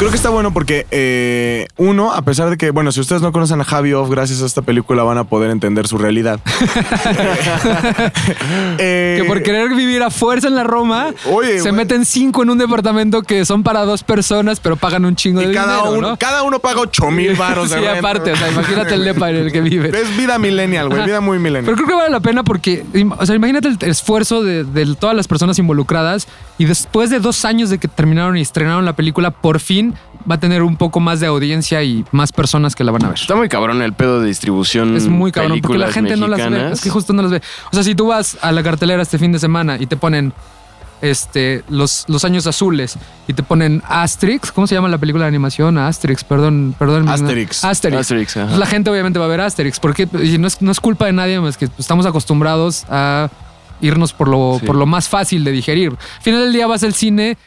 [0.00, 3.32] Creo que está bueno porque, eh, uno, a pesar de que, bueno, si ustedes no
[3.32, 6.40] conocen a Javi Off, gracias a esta película van a poder entender su realidad.
[8.78, 12.50] Eh, Que por querer vivir a fuerza en la Roma, Oye, se meten cinco en
[12.50, 15.98] un departamento que son para dos personas, pero pagan un chingo de y cada, dinero,
[15.98, 16.16] uno, ¿no?
[16.16, 19.36] cada uno paga 8 mil baros de sí, aparte, o sea, imagínate el depa en
[19.36, 19.92] el que vives.
[19.92, 21.64] Es vida millennial, güey, vida muy millennial.
[21.66, 22.84] Pero creo que vale la pena porque,
[23.18, 27.44] o sea, imagínate el esfuerzo de, de todas las personas involucradas y después de dos
[27.44, 29.89] años de que terminaron y estrenaron la película, por fin
[30.30, 33.08] va a tener un poco más de audiencia y más personas que la van a
[33.08, 33.18] ver.
[33.18, 34.96] Está muy cabrón el pedo de distribución.
[34.96, 36.72] Es muy cabrón porque la gente no las ve.
[36.72, 37.42] Es que justo no las ve.
[37.70, 40.32] O sea, si tú vas a la cartelera este fin de semana y te ponen
[41.02, 45.28] este, los, los años azules y te ponen Asterix, ¿cómo se llama la película de
[45.28, 45.78] animación?
[45.78, 47.08] Asterix, perdón, perdón.
[47.08, 47.64] Asterix.
[47.64, 48.00] Asterix.
[48.00, 48.34] Asterix.
[48.34, 50.06] Pues la gente obviamente va a ver Asterix porque
[50.38, 53.30] no, es, no es culpa de nadie más que estamos acostumbrados a
[53.80, 54.66] irnos por lo, Sí.
[54.66, 55.92] por lo más fácil de digerir.
[55.92, 57.38] Al final del día vas al cine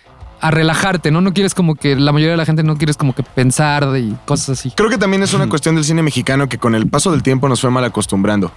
[0.43, 1.21] a relajarte, ¿no?
[1.21, 4.13] No quieres como que la mayoría de la gente no quieres como que pensar y
[4.25, 4.71] cosas así.
[4.75, 7.47] Creo que también es una cuestión del cine mexicano que con el paso del tiempo
[7.47, 8.51] nos fue mal acostumbrando.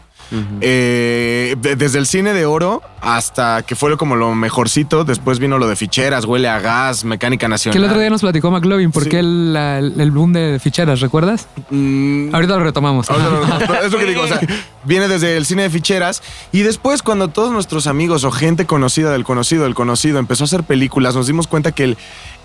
[0.61, 5.59] Eh, de- desde el cine de oro hasta que fue como lo mejorcito, después vino
[5.59, 7.75] lo de ficheras, huele a gas, mecánica nacional.
[7.75, 9.09] Que el otro día nos platicó McLovin por Sí.
[9.11, 11.47] qué el, la- el boom de ficheras, ¿recuerdas?
[11.71, 13.09] Mm, Ahorita lo retomamos.
[13.11, 14.41] ahorita no- no, es lo que digo, o sea,
[14.85, 19.13] viene desde el cine de ficheras y después cuando todos nuestros amigos o gente conocida
[19.13, 21.99] del conocido del conocido empezó a hacer películas, nos dimos cuenta que el,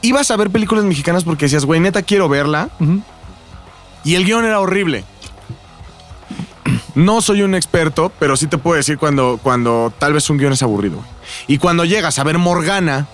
[0.03, 2.69] ibas a ver películas mexicanas porque decías, güey, neta quiero verla
[4.03, 5.03] y el guion era horrible.
[6.95, 10.53] No soy un experto, pero sí te puedo decir cuando, cuando tal vez un guion
[10.53, 10.97] es aburrido.
[10.97, 11.07] güey.
[11.47, 13.07] Y cuando llegas a ver Morgana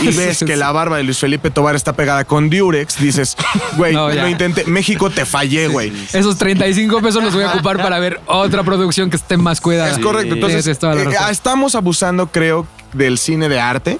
[0.00, 0.58] y ves sí, que sí.
[0.58, 3.36] la barba de Luis Felipe Tobar está pegada con Durex, dices,
[3.76, 4.64] güey, No, lo intenté.
[4.66, 5.92] México te fallé, güey.
[6.12, 9.90] Esos 35 pesos los voy a ocupar para ver otra producción que esté más cuidada.
[9.90, 10.34] Es correcto.
[10.34, 11.14] Entonces, eh, razón.
[11.30, 13.98] estamos abusando, creo, del cine de arte,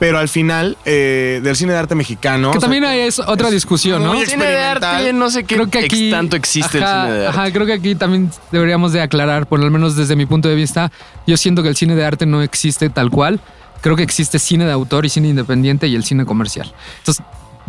[0.00, 2.50] pero al final, eh, del cine de arte mexicano.
[2.50, 4.18] que o sea, también hay es otra discusión, ¿no?
[4.24, 7.18] Cine de arte, no sé qué Creo que aquí ex- tanto existe ajá, el cine
[7.20, 7.38] de arte.
[7.38, 10.56] Ajá, creo que aquí también deberíamos de aclarar, por lo menos desde mi punto de
[10.56, 10.90] vista,
[11.26, 13.38] yo siento que el cine de arte no existe tal cual.
[13.82, 16.70] Creo que existe cine de autor y cine independiente y el cine comercial.
[16.98, 17.24] Entonces,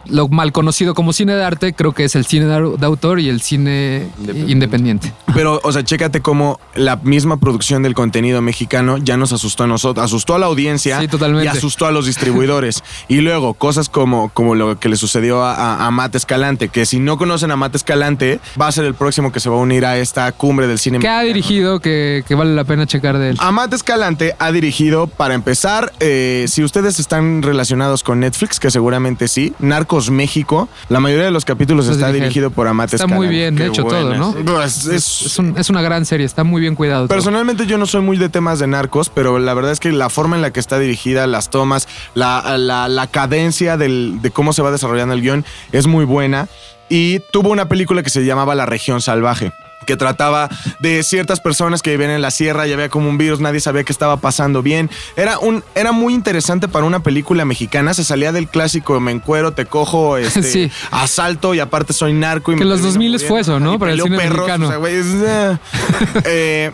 [0.06, 2.86] lo mal conocido como cine de arte creo que es el cine de, au- de
[2.86, 4.52] autor y el cine Independiente.
[4.52, 5.14] independiente.
[5.34, 9.68] Pero, o sea, chécate cómo la misma producción del contenido mexicano ya nos asustó a
[9.68, 11.46] nosotros, asustó a la audiencia Sí, totalmente.
[11.46, 12.84] y asustó a los distribuidores.
[13.08, 16.86] y luego, cosas como, como lo que le sucedió a, a, a Matt Escalante, que
[16.86, 19.60] si no conocen a Matt Escalante, va a ser el próximo que se va a
[19.60, 21.34] unir a esta cumbre del cine ¿Qué ha mexicano.
[21.34, 23.38] dirigido que, que vale la pena checar de él?
[23.40, 29.28] Amat Escalante ha dirigido, para empezar, eh, si ustedes están relacionados con Netflix, que seguramente
[29.28, 29.54] sí,
[29.92, 33.16] Narcos México, la mayoría de los capítulos Los está dirigido por Amat Está Escalante.
[33.18, 34.64] muy bien, Qué hecho, todo, ¿no?
[34.64, 37.08] es- Es, un- es una gran serie, está muy bien cuidado.
[37.08, 37.10] todo.
[37.10, 40.10] Personalmente yo no soy muy de temas de narcos, pero la verdad es que la
[40.10, 44.54] forma en la que está dirigida, las tomas, la, la- la cadencia del- de cómo
[44.54, 46.48] se va desarrollando el guion es muy buena.
[46.88, 49.52] Y tuvo una película que se llamaba La región salvaje
[49.86, 53.39] que trataba de ciertas personas que vivían en la sierra y había como un virus,
[53.39, 54.89] nadie sabía qué estaba pasando bien.
[55.15, 59.54] Era, un, era muy interesante para una película mexicana, se salía del clásico me encuero,
[59.54, 60.72] te cojo, este, Sí.
[60.91, 62.52] asalto y aparte soy narco.
[62.52, 63.28] Y Que me los termino 2000 muriendo.
[63.28, 63.80] fue eso, ¿no?
[63.80, 64.65] Para el cine perros, mexicano.
[64.65, 65.06] o sea, güey, es,
[66.26, 66.72] eh,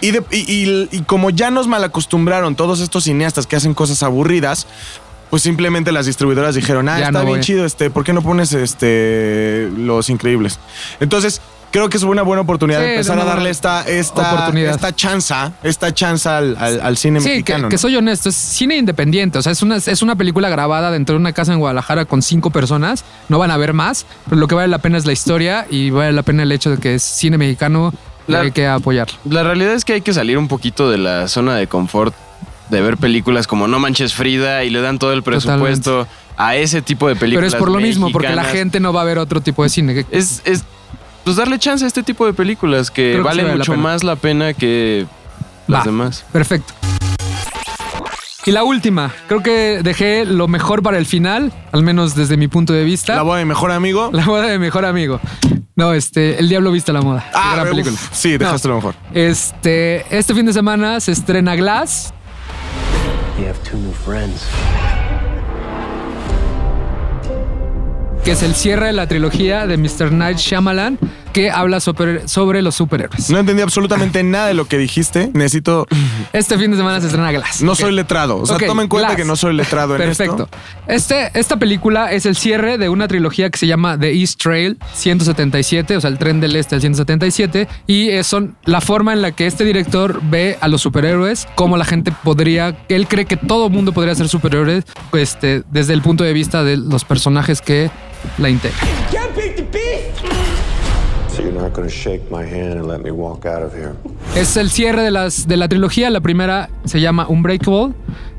[0.00, 4.02] y, de- y- y- y como ya nos malacostumbraron todos estos cineastas que hacen cosas
[4.02, 4.66] aburridas,
[5.30, 8.22] pues simplemente las distribuidoras dijeron, ah, Ya está no bien chido, este, ¿por qué no
[8.22, 10.58] pones este Los Increíbles?
[11.00, 11.40] Entonces,
[11.74, 14.76] creo que es una buena oportunidad Sí, de empezar a darle esta, esta, oportunidad.
[14.76, 17.64] esta chanza, esta chanza al, al- al cine Sí, mexicano.
[17.68, 19.38] que, que soy honesto, es cine independiente.
[19.38, 22.22] O sea, es una, es una película grabada dentro de una casa en Guadalajara con
[22.22, 23.04] cinco personas.
[23.28, 25.90] No van a ver más, pero lo que vale la pena es la historia y
[25.90, 27.92] vale la pena el hecho de que es cine mexicano
[28.28, 29.08] y La- hay que apoyar.
[29.28, 32.14] La realidad es que hay que salir un poquito de la zona de confort
[32.70, 36.06] de ver películas como No Manches Frida y le dan todo el presupuesto
[36.36, 37.52] a ese tipo de Pero películas.
[37.52, 40.06] es por lo mismo, porque la gente no va a ver otro tipo de cine.
[40.12, 40.40] Es
[41.24, 44.52] pues darle chance a este tipo de películas que valen vale mucho más la pena
[44.54, 45.06] que
[45.66, 45.84] las Va.
[45.84, 46.24] demás.
[46.32, 46.72] Perfecto.
[48.46, 52.46] Y la última, creo que dejé lo mejor para el final, al menos desde mi
[52.46, 53.14] punto de vista.
[53.16, 54.10] La boda de mejor amigo.
[54.12, 55.18] La boda de mejor amigo.
[55.76, 57.24] No, este, El Diablo Viste a la Moda.
[57.34, 57.96] Ah, gran uf, película.
[58.12, 58.94] sí, dejaste lo mejor.
[59.12, 62.12] Este, este fin de semana se estrena Glass.
[63.38, 64.44] You have two new friends.
[68.24, 70.10] Que es el cierre de la trilogía de Mr.
[70.10, 70.98] Night Shyamalan,
[71.34, 73.28] que habla sobre, sobre los superhéroes.
[73.28, 75.30] No entendí absolutamente nada de lo que dijiste.
[75.34, 75.86] Necesito.
[76.32, 77.60] Este fin de semana se estrena Glass.
[77.60, 78.38] No soy letrado.
[78.38, 79.16] O sea, Ok, toma en cuenta Glass.
[79.16, 80.44] que no soy letrado en Perfecto.
[80.44, 80.58] esto.
[80.86, 84.78] Este, esta película es el cierre de una trilogía que se llama The East Trail
[84.94, 89.20] 177, o sea, el tren del este al 177, y es- son la forma en
[89.22, 93.36] la que este director ve a los superhéroes, cómo la gente podría, él cree que
[93.36, 97.90] todo mundo podría ser superhéroes, este, desde el punto de vista de los personajes que
[98.38, 98.88] la integran.
[101.28, 103.94] So you're not gonna shake my hand and let me walk out of here.
[104.36, 106.08] Es el cierre de, las, de la trilogía.
[106.10, 107.92] La primera se llama Unbreakable,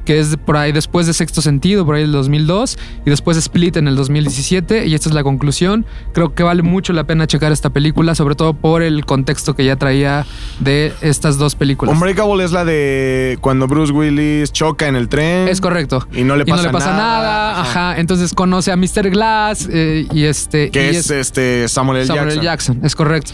[0.06, 3.78] que es por ahí después de Sexto Sentido, por ahí del 2002, y después Split
[3.78, 5.86] en el 2017, y esta es la conclusión.
[6.14, 9.66] Creo que vale mucho la pena checar esta película, sobre todo por el contexto que
[9.66, 10.26] ya traía
[10.60, 11.94] de estas dos películas.
[11.94, 15.48] Unbreakable es la de cuando Bruce Willis choca en el tren.
[15.48, 16.08] Es correcto.
[16.14, 17.62] Y no le Y no pasa, le pasa nada.
[17.62, 18.00] Ajá.
[18.00, 19.10] Entonces conoce a Mr.
[19.10, 20.70] Glass eh, y este.
[20.72, 22.08] Que y es, este Samuel L.
[22.08, 22.42] Samuel L.
[22.42, 22.76] Jackson.
[22.76, 22.86] Jackson.
[22.86, 23.32] Es correcto.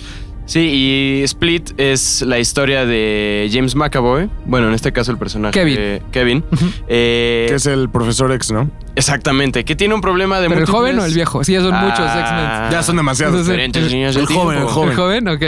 [0.52, 4.30] Sí, y Split es la historia de James McAvoy.
[4.46, 5.76] Bueno, en este caso el personaje Kevin.
[5.76, 6.44] de Kevin.
[6.90, 8.70] Eh, Que es el profesor X, ¿no?
[8.98, 11.42] Exactamente, que tiene un problema de ¿Pero el joven o el viejo?
[11.46, 12.72] Sí, ya son muchos Ah, X-Men.
[12.74, 13.34] Ya son demasiados.
[13.36, 14.90] Entonces, Diferentes líneas del el joven, el joven.
[14.90, 15.28] ¿El joven?
[15.30, 15.44] Ok.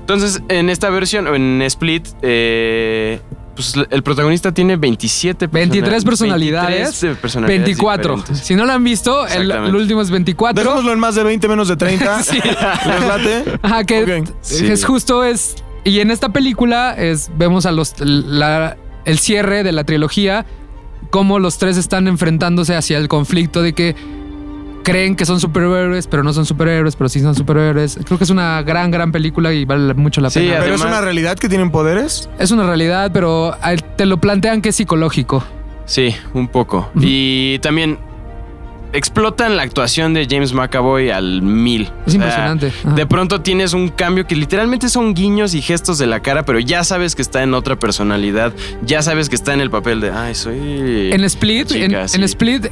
[0.00, 3.20] Entonces, en esta versión, o en Split, eh,
[3.54, 6.78] pues el protagonista tiene 27 persona- 23 personalidades.
[7.02, 8.16] 23 personalidades 24.
[8.16, 8.46] diferentes.
[8.46, 10.62] Si no lo han visto, el, el último es 24.
[10.62, 12.22] Dejémoslo en más de 20, menos de 30.
[12.22, 12.38] Sí.
[12.42, 13.44] ¿Les late?
[13.62, 14.28] Ajá, que Ok.
[14.40, 14.66] Sí.
[14.66, 15.56] es justo es.
[15.84, 20.44] Y en esta película es, vemos a los la- el cierre de la trilogía,
[21.10, 23.96] cómo los tres están enfrentándose hacia el conflicto de que
[24.82, 27.98] creen que son superhéroes, pero no son superhéroes, pero sí son superhéroes.
[28.04, 30.60] Creo que es una gran, gran película y vale mucho la Sí, pena.
[30.60, 32.28] Pero es una realidad que tienen poderes.
[32.38, 35.44] Es una realidad, pero eh, te lo plantean que es psicológico.
[35.84, 36.88] Sí, un poco.
[37.00, 37.98] Y también
[38.92, 41.90] explotan la actuación de James McAvoy al mil.
[42.06, 42.72] Es impresionante.
[42.84, 42.94] Ajá.
[42.94, 46.58] De pronto tienes un cambio que literalmente son guiños y gestos de la cara, pero
[46.58, 48.52] ya sabes que está en otra personalidad.
[48.82, 51.12] Ya sabes que está en el papel de, ay, soy...
[51.12, 52.16] En Split, chica, en, sí.
[52.16, 52.66] en Split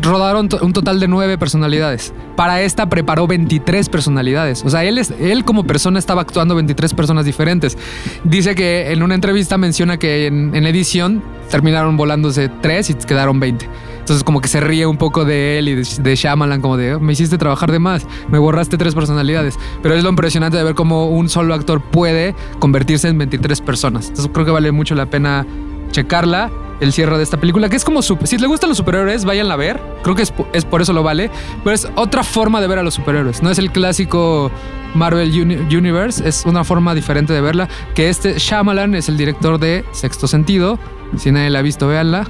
[0.00, 2.12] rodaron un total de nueve personalidades.
[2.36, 4.64] Para esta preparó 23 personalidades.
[4.64, 7.76] O sea, él, es, él como persona estaba actuando 23 personas diferentes.
[8.24, 13.40] Dice que en una entrevista menciona que en, en edición terminaron volándose tres y quedaron
[13.40, 13.68] 20.
[14.00, 16.94] Entonces como que se ríe un poco de él y de, de Shyamalan como de,
[16.94, 19.58] "Oh, me hiciste trabajar de más, me borraste tres personalidades.
[19.82, 24.08] Pero es lo impresionante de ver cómo un solo actor puede convertirse en 23 personas.
[24.08, 25.46] Entonces creo que vale mucho la pena
[25.90, 29.24] checarla, el cierre de esta película, que es como, super- si le gustan los superhéroes,
[29.24, 31.30] váyanla a ver, creo que es, es por eso lo vale,
[31.64, 34.50] pero es otra forma de ver a los superhéroes, no es el clásico
[34.94, 39.58] Marvel Uni- Universe, es una forma diferente de verla, que este Shyamalan es el director
[39.58, 40.78] de Sexto Sentido,
[41.16, 42.26] si nadie la ha visto, véanla.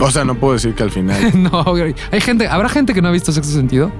[0.00, 1.16] O sea, no puedo decir que al final.
[1.52, 1.64] no,
[2.10, 3.92] hay gente, ¿habrá gente que no ha visto Sexto Sentido?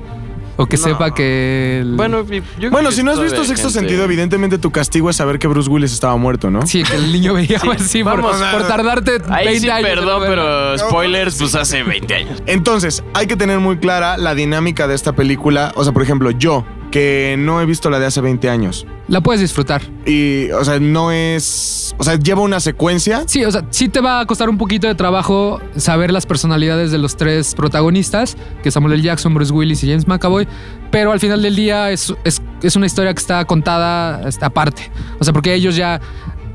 [0.57, 0.83] O que No.
[0.85, 1.81] sepa que...
[1.81, 2.25] el- Bueno,
[2.71, 5.49] Bueno, que si no has visto Sexto gente- Sentido, evidentemente tu castigo es saber que
[5.49, 6.64] Bruce Willis estaba muerto, ¿no?
[6.67, 9.88] Sí, que el niño veía Sí, así por, vamos, por tardarte 20 Ahí sí, años.
[9.90, 12.43] en perdón, pero spoilers, pues hace 20 años.
[12.47, 15.73] Entonces, hay que tener muy clara la dinámica de esta película.
[15.75, 18.87] O sea, por ejemplo, yo, que no he visto la de hace 20 años.
[19.09, 19.83] La puedes disfrutar.
[20.07, 21.92] Y, o sea, no es.
[21.98, 23.24] O sea, lleva una secuencia.
[23.26, 26.92] Sí, o sea, sí te va a costar un poquito de trabajo saber las personalidades
[26.92, 29.02] de los tres protagonistas, que es Samuel L.
[29.02, 30.46] Jackson, Bruce Willis y James McAvoy,
[30.92, 34.92] pero al final del día es, es, es una historia que está contada este, aparte.
[35.18, 36.00] O sea, porque ellos ya,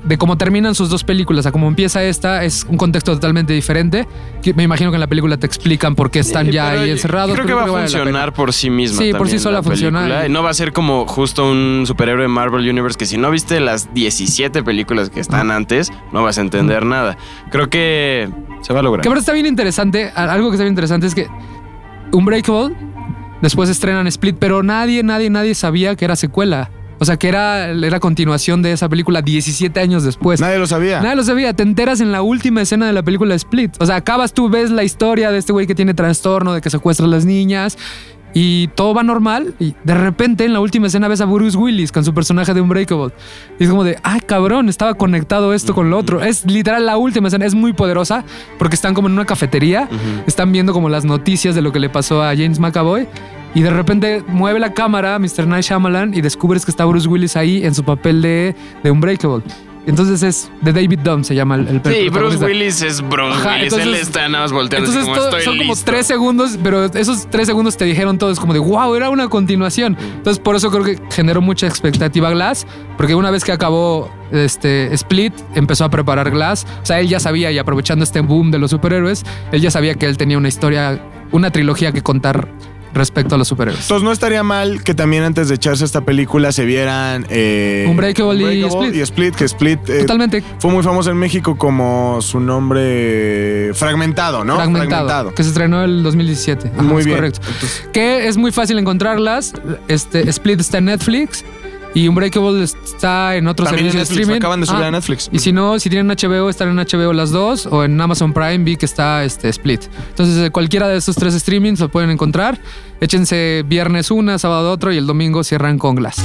[0.04, 4.08] de cómo terminan sus dos películas a cómo empieza esta, es un contexto totalmente diferente.
[4.42, 6.90] que me imagino que en la película te explican por qué están Sí, ya ahí
[6.90, 7.36] encerrados.
[7.36, 8.98] Creo que va a vale funcionar por sí misma.
[8.98, 10.26] Sí, por sí sola la funciona.
[10.26, 13.32] Y no va a ser como justo un superhéroe de Marvel Universe que si no
[13.32, 17.18] viste las 17 películas que están antes, no vas a entender nada.
[17.52, 18.30] Creo que
[18.62, 19.02] se va a lograr.
[19.02, 20.12] Que ahora está bien interesante.
[20.16, 21.28] Algo que está bien interesante es que
[22.12, 22.76] Unbreakable
[23.42, 26.70] Después estrenan Split, pero nadie, nadie, nadie sabía que era secuela.
[27.00, 30.42] O sea, que era, era continuación de esa película 17 años después.
[30.42, 31.02] Nadie lo sabía.
[31.02, 31.54] Nadie lo sabía.
[31.54, 33.76] Te enteras en la última escena de la película Split.
[33.80, 36.70] O sea, acabas tú, ves la historia de este güey que tiene trastorno, de que
[36.70, 37.78] secuestra a las niñas.
[38.34, 39.56] Y todo va normal.
[39.60, 42.62] Y de repente, en la última escena, ves a Bruce Willis con su personaje de
[42.62, 43.14] Unbreakable.
[43.60, 46.22] Y es como de, ay, cabrón, estaba conectado esto con lo otro.
[46.22, 47.46] Es literal la última escena.
[47.46, 48.24] Es muy poderosa
[48.58, 49.90] porque están como en una cafetería.
[50.28, 53.08] Están viendo como las noticias de lo que le pasó a James McAvoy.
[53.56, 55.48] Y de repente mueve la cámara Mr.
[55.48, 59.44] Night Shyamalan y descubres que está Bruce Willis ahí en su papel de, de Unbreakable.
[59.88, 62.38] Entonces es de David Dunn, se llama el, el Sí, Bruce.
[62.46, 63.64] Willis es Bruce Ajá, Willis.
[63.74, 65.92] entonces- Él está nada más volteando Entonces como todo- estoy son como listo.
[65.92, 69.30] tres segundos, pero esos tres segundos te dijeron todo, es como de wow, era una
[69.30, 69.98] continuación.
[70.00, 74.94] Entonces por eso creo que generó mucha expectativa Glass, porque una vez que acabó este
[74.94, 76.68] Split, empezó a preparar Glass.
[76.84, 79.96] O sea, él ya sabía y aprovechando este boom de los superhéroes, él ya sabía
[79.96, 82.48] que él tenía una historia, una trilogía que contar
[82.94, 83.84] respecto a los superhéroes.
[83.84, 88.56] Entonces no estaría mal que también antes de echarse esta película se vieran eh, Unbreakable
[88.56, 88.96] y Split.
[88.96, 94.44] y Split, que Split eh, Totalmente fue muy famoso en México como su nombre fragmentado,
[94.44, 94.56] ¿no?
[94.56, 96.72] fragmentado, que se estrenó el 2017.
[96.74, 97.18] Ajá, Muy es bien.
[97.18, 97.40] correcto.
[97.94, 99.54] Que es muy fácil encontrarlas.
[99.88, 101.44] Este Split está en Netflix
[101.94, 104.40] y Unbreakable está en otros También en servicios de Netflix, streaming.
[104.42, 105.30] acaban de subir Ah, a Netflix.
[105.32, 108.60] Y si no, si tienen HBO, están en HBO las dos o en Amazon Prime
[108.60, 109.84] vi que está este Split.
[110.10, 112.60] Entonces, eh, cualquiera de esos tres streamings lo pueden encontrar.
[113.02, 116.18] Échense viernes una, sábado otro y el domingo cierran con Glass.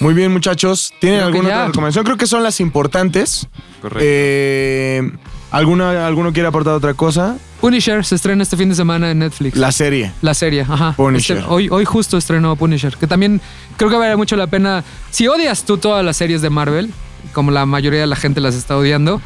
[0.00, 0.92] Muy bien, muchachos.
[0.98, 2.04] ¿Tienen Creo alguna otra recomendación?
[2.04, 3.48] Creo que son las importantes.
[3.82, 4.00] Correcto.
[4.02, 5.10] Eh,
[5.50, 7.36] ¿alguna, ¿Alguno quiere aportar otra cosa?
[7.60, 9.56] Punisher se estrena este fin de semana en Netflix.
[9.56, 10.12] La serie.
[10.22, 10.94] La serie, ajá.
[10.96, 11.38] Punisher.
[11.38, 13.40] Este- hoy, hoy justo estrenó Punisher, que también
[13.76, 14.82] creo que vale mucho la pena.
[15.10, 16.90] Si odias tú todas las series de Marvel,
[17.32, 19.20] como la mayoría de la gente las está odiando,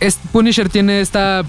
[0.00, 1.42] es, Punisher tiene esta,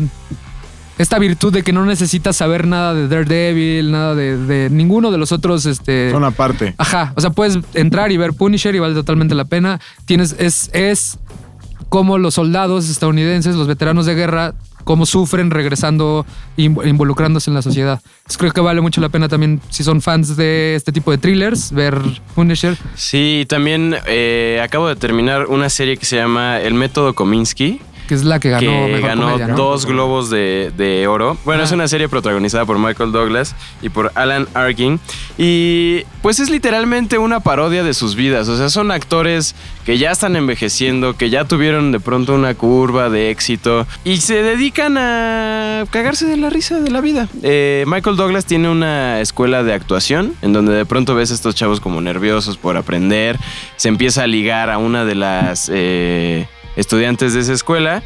[0.98, 5.17] esta virtud de que no necesitas saber nada de Daredevil, nada de, de ninguno de
[5.17, 5.65] los otros.
[5.65, 6.76] Este, Son aparte.
[6.78, 9.80] Ajá, o sea, puedes entrar y ver Punisher y vale totalmente la pena.
[10.06, 11.20] Tienes, es, es
[11.89, 16.26] como los soldados estadounidenses, los veteranos de guerra, cómo sufren regresando
[16.58, 18.02] inv- involucrándose en la sociedad.
[18.38, 21.72] Creo que vale mucho la pena también, si son fans de este tipo de thrillers,
[21.72, 22.00] ver
[22.36, 22.78] Punisher.
[22.96, 27.82] Sí, también eh, acabo de terminar una serie que se llama El Método Kominsky.
[28.12, 29.56] Que es la que ganó que mejor ganó comedia, ¿no?
[29.56, 31.38] dos globos de, de oro.
[31.45, 31.63] Bueno, Ah.
[31.63, 35.00] es una serie protagonizada por Michael Douglas y por Alan Arkin.
[35.38, 38.50] Y pues es literalmente una parodia de sus vidas.
[38.50, 43.10] O sea, son actores que ya están envejeciendo, que ya tuvieron de pronto una curva
[43.10, 47.30] de éxito y se dedican a cagarse de la risa de la vida.
[47.43, 51.56] Eh, Michael Douglas tiene una escuela de actuación en donde de pronto ves a estos
[51.56, 53.38] chavos como nerviosos por aprender.
[53.78, 55.71] Se empieza a ligar a una de las...
[55.74, 58.03] eh, estudiantes de esa escuela.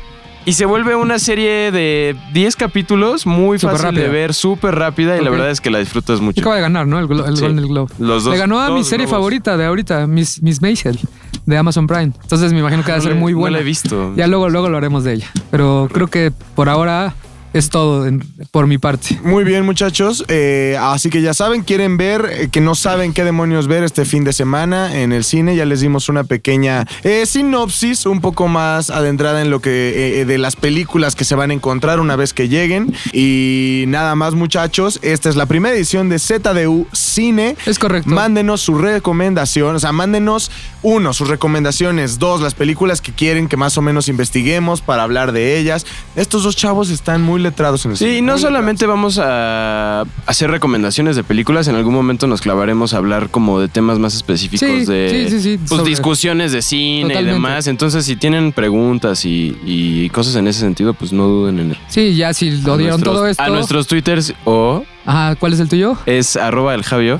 [0.47, 5.17] Y se vuelve una serie de 10 capítulos muy Súper fácil de ver, súper rápida
[5.17, 6.39] y la verdad es que la disfrutas mucho.
[6.39, 6.99] Acaba de ganar, ¿no?
[6.99, 7.41] El, glo- el Sí.
[7.41, 7.91] Golden Globe.
[7.97, 9.17] Los dos- Le ganó a mi serie globos.
[9.17, 10.99] favorita de ahorita, Miss, Miss Maisel,
[11.47, 12.11] de Amazon Prime.
[12.21, 13.57] Entonces me imagino que va a No ser muy no buena.
[13.57, 14.13] la he visto.
[14.15, 15.31] Ya luego, luego lo haremos de ella.
[15.49, 17.15] Pero creo que por ahora
[17.57, 19.19] es todo en- por mi parte.
[19.23, 20.25] Muy bien, muchachos.
[20.27, 24.03] Eh, así que ya saben, quieren ver, eh, que no saben qué demonios ver este
[24.05, 25.55] fin de semana en el cine.
[25.55, 30.25] Ya les dimos una pequeña eh, sinopsis, un poco más adentrada en lo que eh,
[30.25, 32.93] de las películas que se van a encontrar una vez que lleguen.
[33.13, 34.99] Y nada más, muchachos.
[35.01, 37.55] Esta es la primera edición de ZDU Cine.
[37.65, 38.09] Es correcto.
[38.09, 43.57] Mándenos su recomendación, o sea, mándenos uno, sus recomendaciones, dos, las películas que quieren que
[43.57, 45.85] más o menos investiguemos para hablar de ellas.
[46.15, 48.17] Estos dos chavos están muy letrados en el Sí, cine.
[48.17, 52.97] y no solamente vamos a hacer recomendaciones de películas, en algún momento nos clavaremos a
[52.97, 56.61] hablar como de temas más específicos Sí, de sí, sí, sí, pues, sobre- discusiones de
[56.61, 57.29] cine Totalmente.
[57.31, 57.67] y demás.
[57.67, 62.15] Entonces, si tienen preguntas y, y cosas en ese sentido, pues no duden en Sí,
[62.15, 63.43] ya si lo dieron nuestros- todo esto.
[63.43, 65.97] A nuestros twitters o Ajá, ¿cuál es el tuyo?
[66.05, 67.19] es arroba el Javio.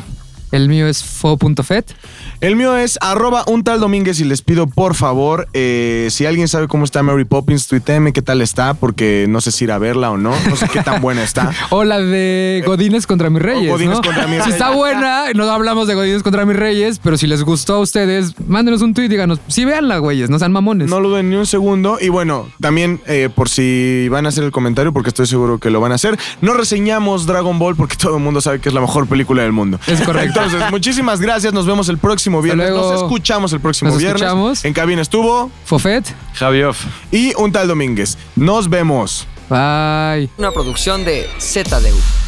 [0.52, 1.92] El mío es fo.fet.
[2.46, 6.48] El mío es arroba un tal Domínguez y les pido por favor, eh, si alguien
[6.48, 9.80] sabe cómo está Mary Poppins, tuiteme qué tal está, porque no sé si ir a
[9.80, 11.52] verla o no, no sé qué tan buena está.
[11.72, 13.72] O la de Godines contra mis reyes.
[13.72, 14.02] Godínez ¿no?
[14.04, 14.78] contra mis Si está reyes.
[14.78, 18.84] buena, no hablamos de Godines contra mis reyes, pero si les gustó a ustedes, mándenos
[18.84, 20.88] un y díganos, sí, véanla, güeyes, no sean mamones.
[20.88, 21.98] No lo duden ni un segundo.
[22.00, 25.72] Y bueno, también eh, por si van a hacer el comentario, porque estoy seguro que
[25.72, 28.76] lo van a hacer, no reseñamos Dragon Ball porque todo el mundo sabe que es
[28.76, 29.80] la mejor película del mundo.
[29.88, 30.44] Es correcto.
[30.44, 31.52] Entonces, muchísimas gracias.
[31.52, 32.70] Nos vemos el próximo viernes.
[32.70, 32.92] luego.
[32.92, 34.22] Nos escuchamos el próximo Nos viernes.
[34.22, 34.66] escuchamos.
[34.66, 36.06] En cabina estuvo Fofet.
[36.34, 36.74] Javio.
[37.12, 38.18] y un tal Domínguez.
[38.36, 39.28] Nos vemos.
[39.50, 40.30] Bye.
[40.38, 42.25] Una producción de ZDU.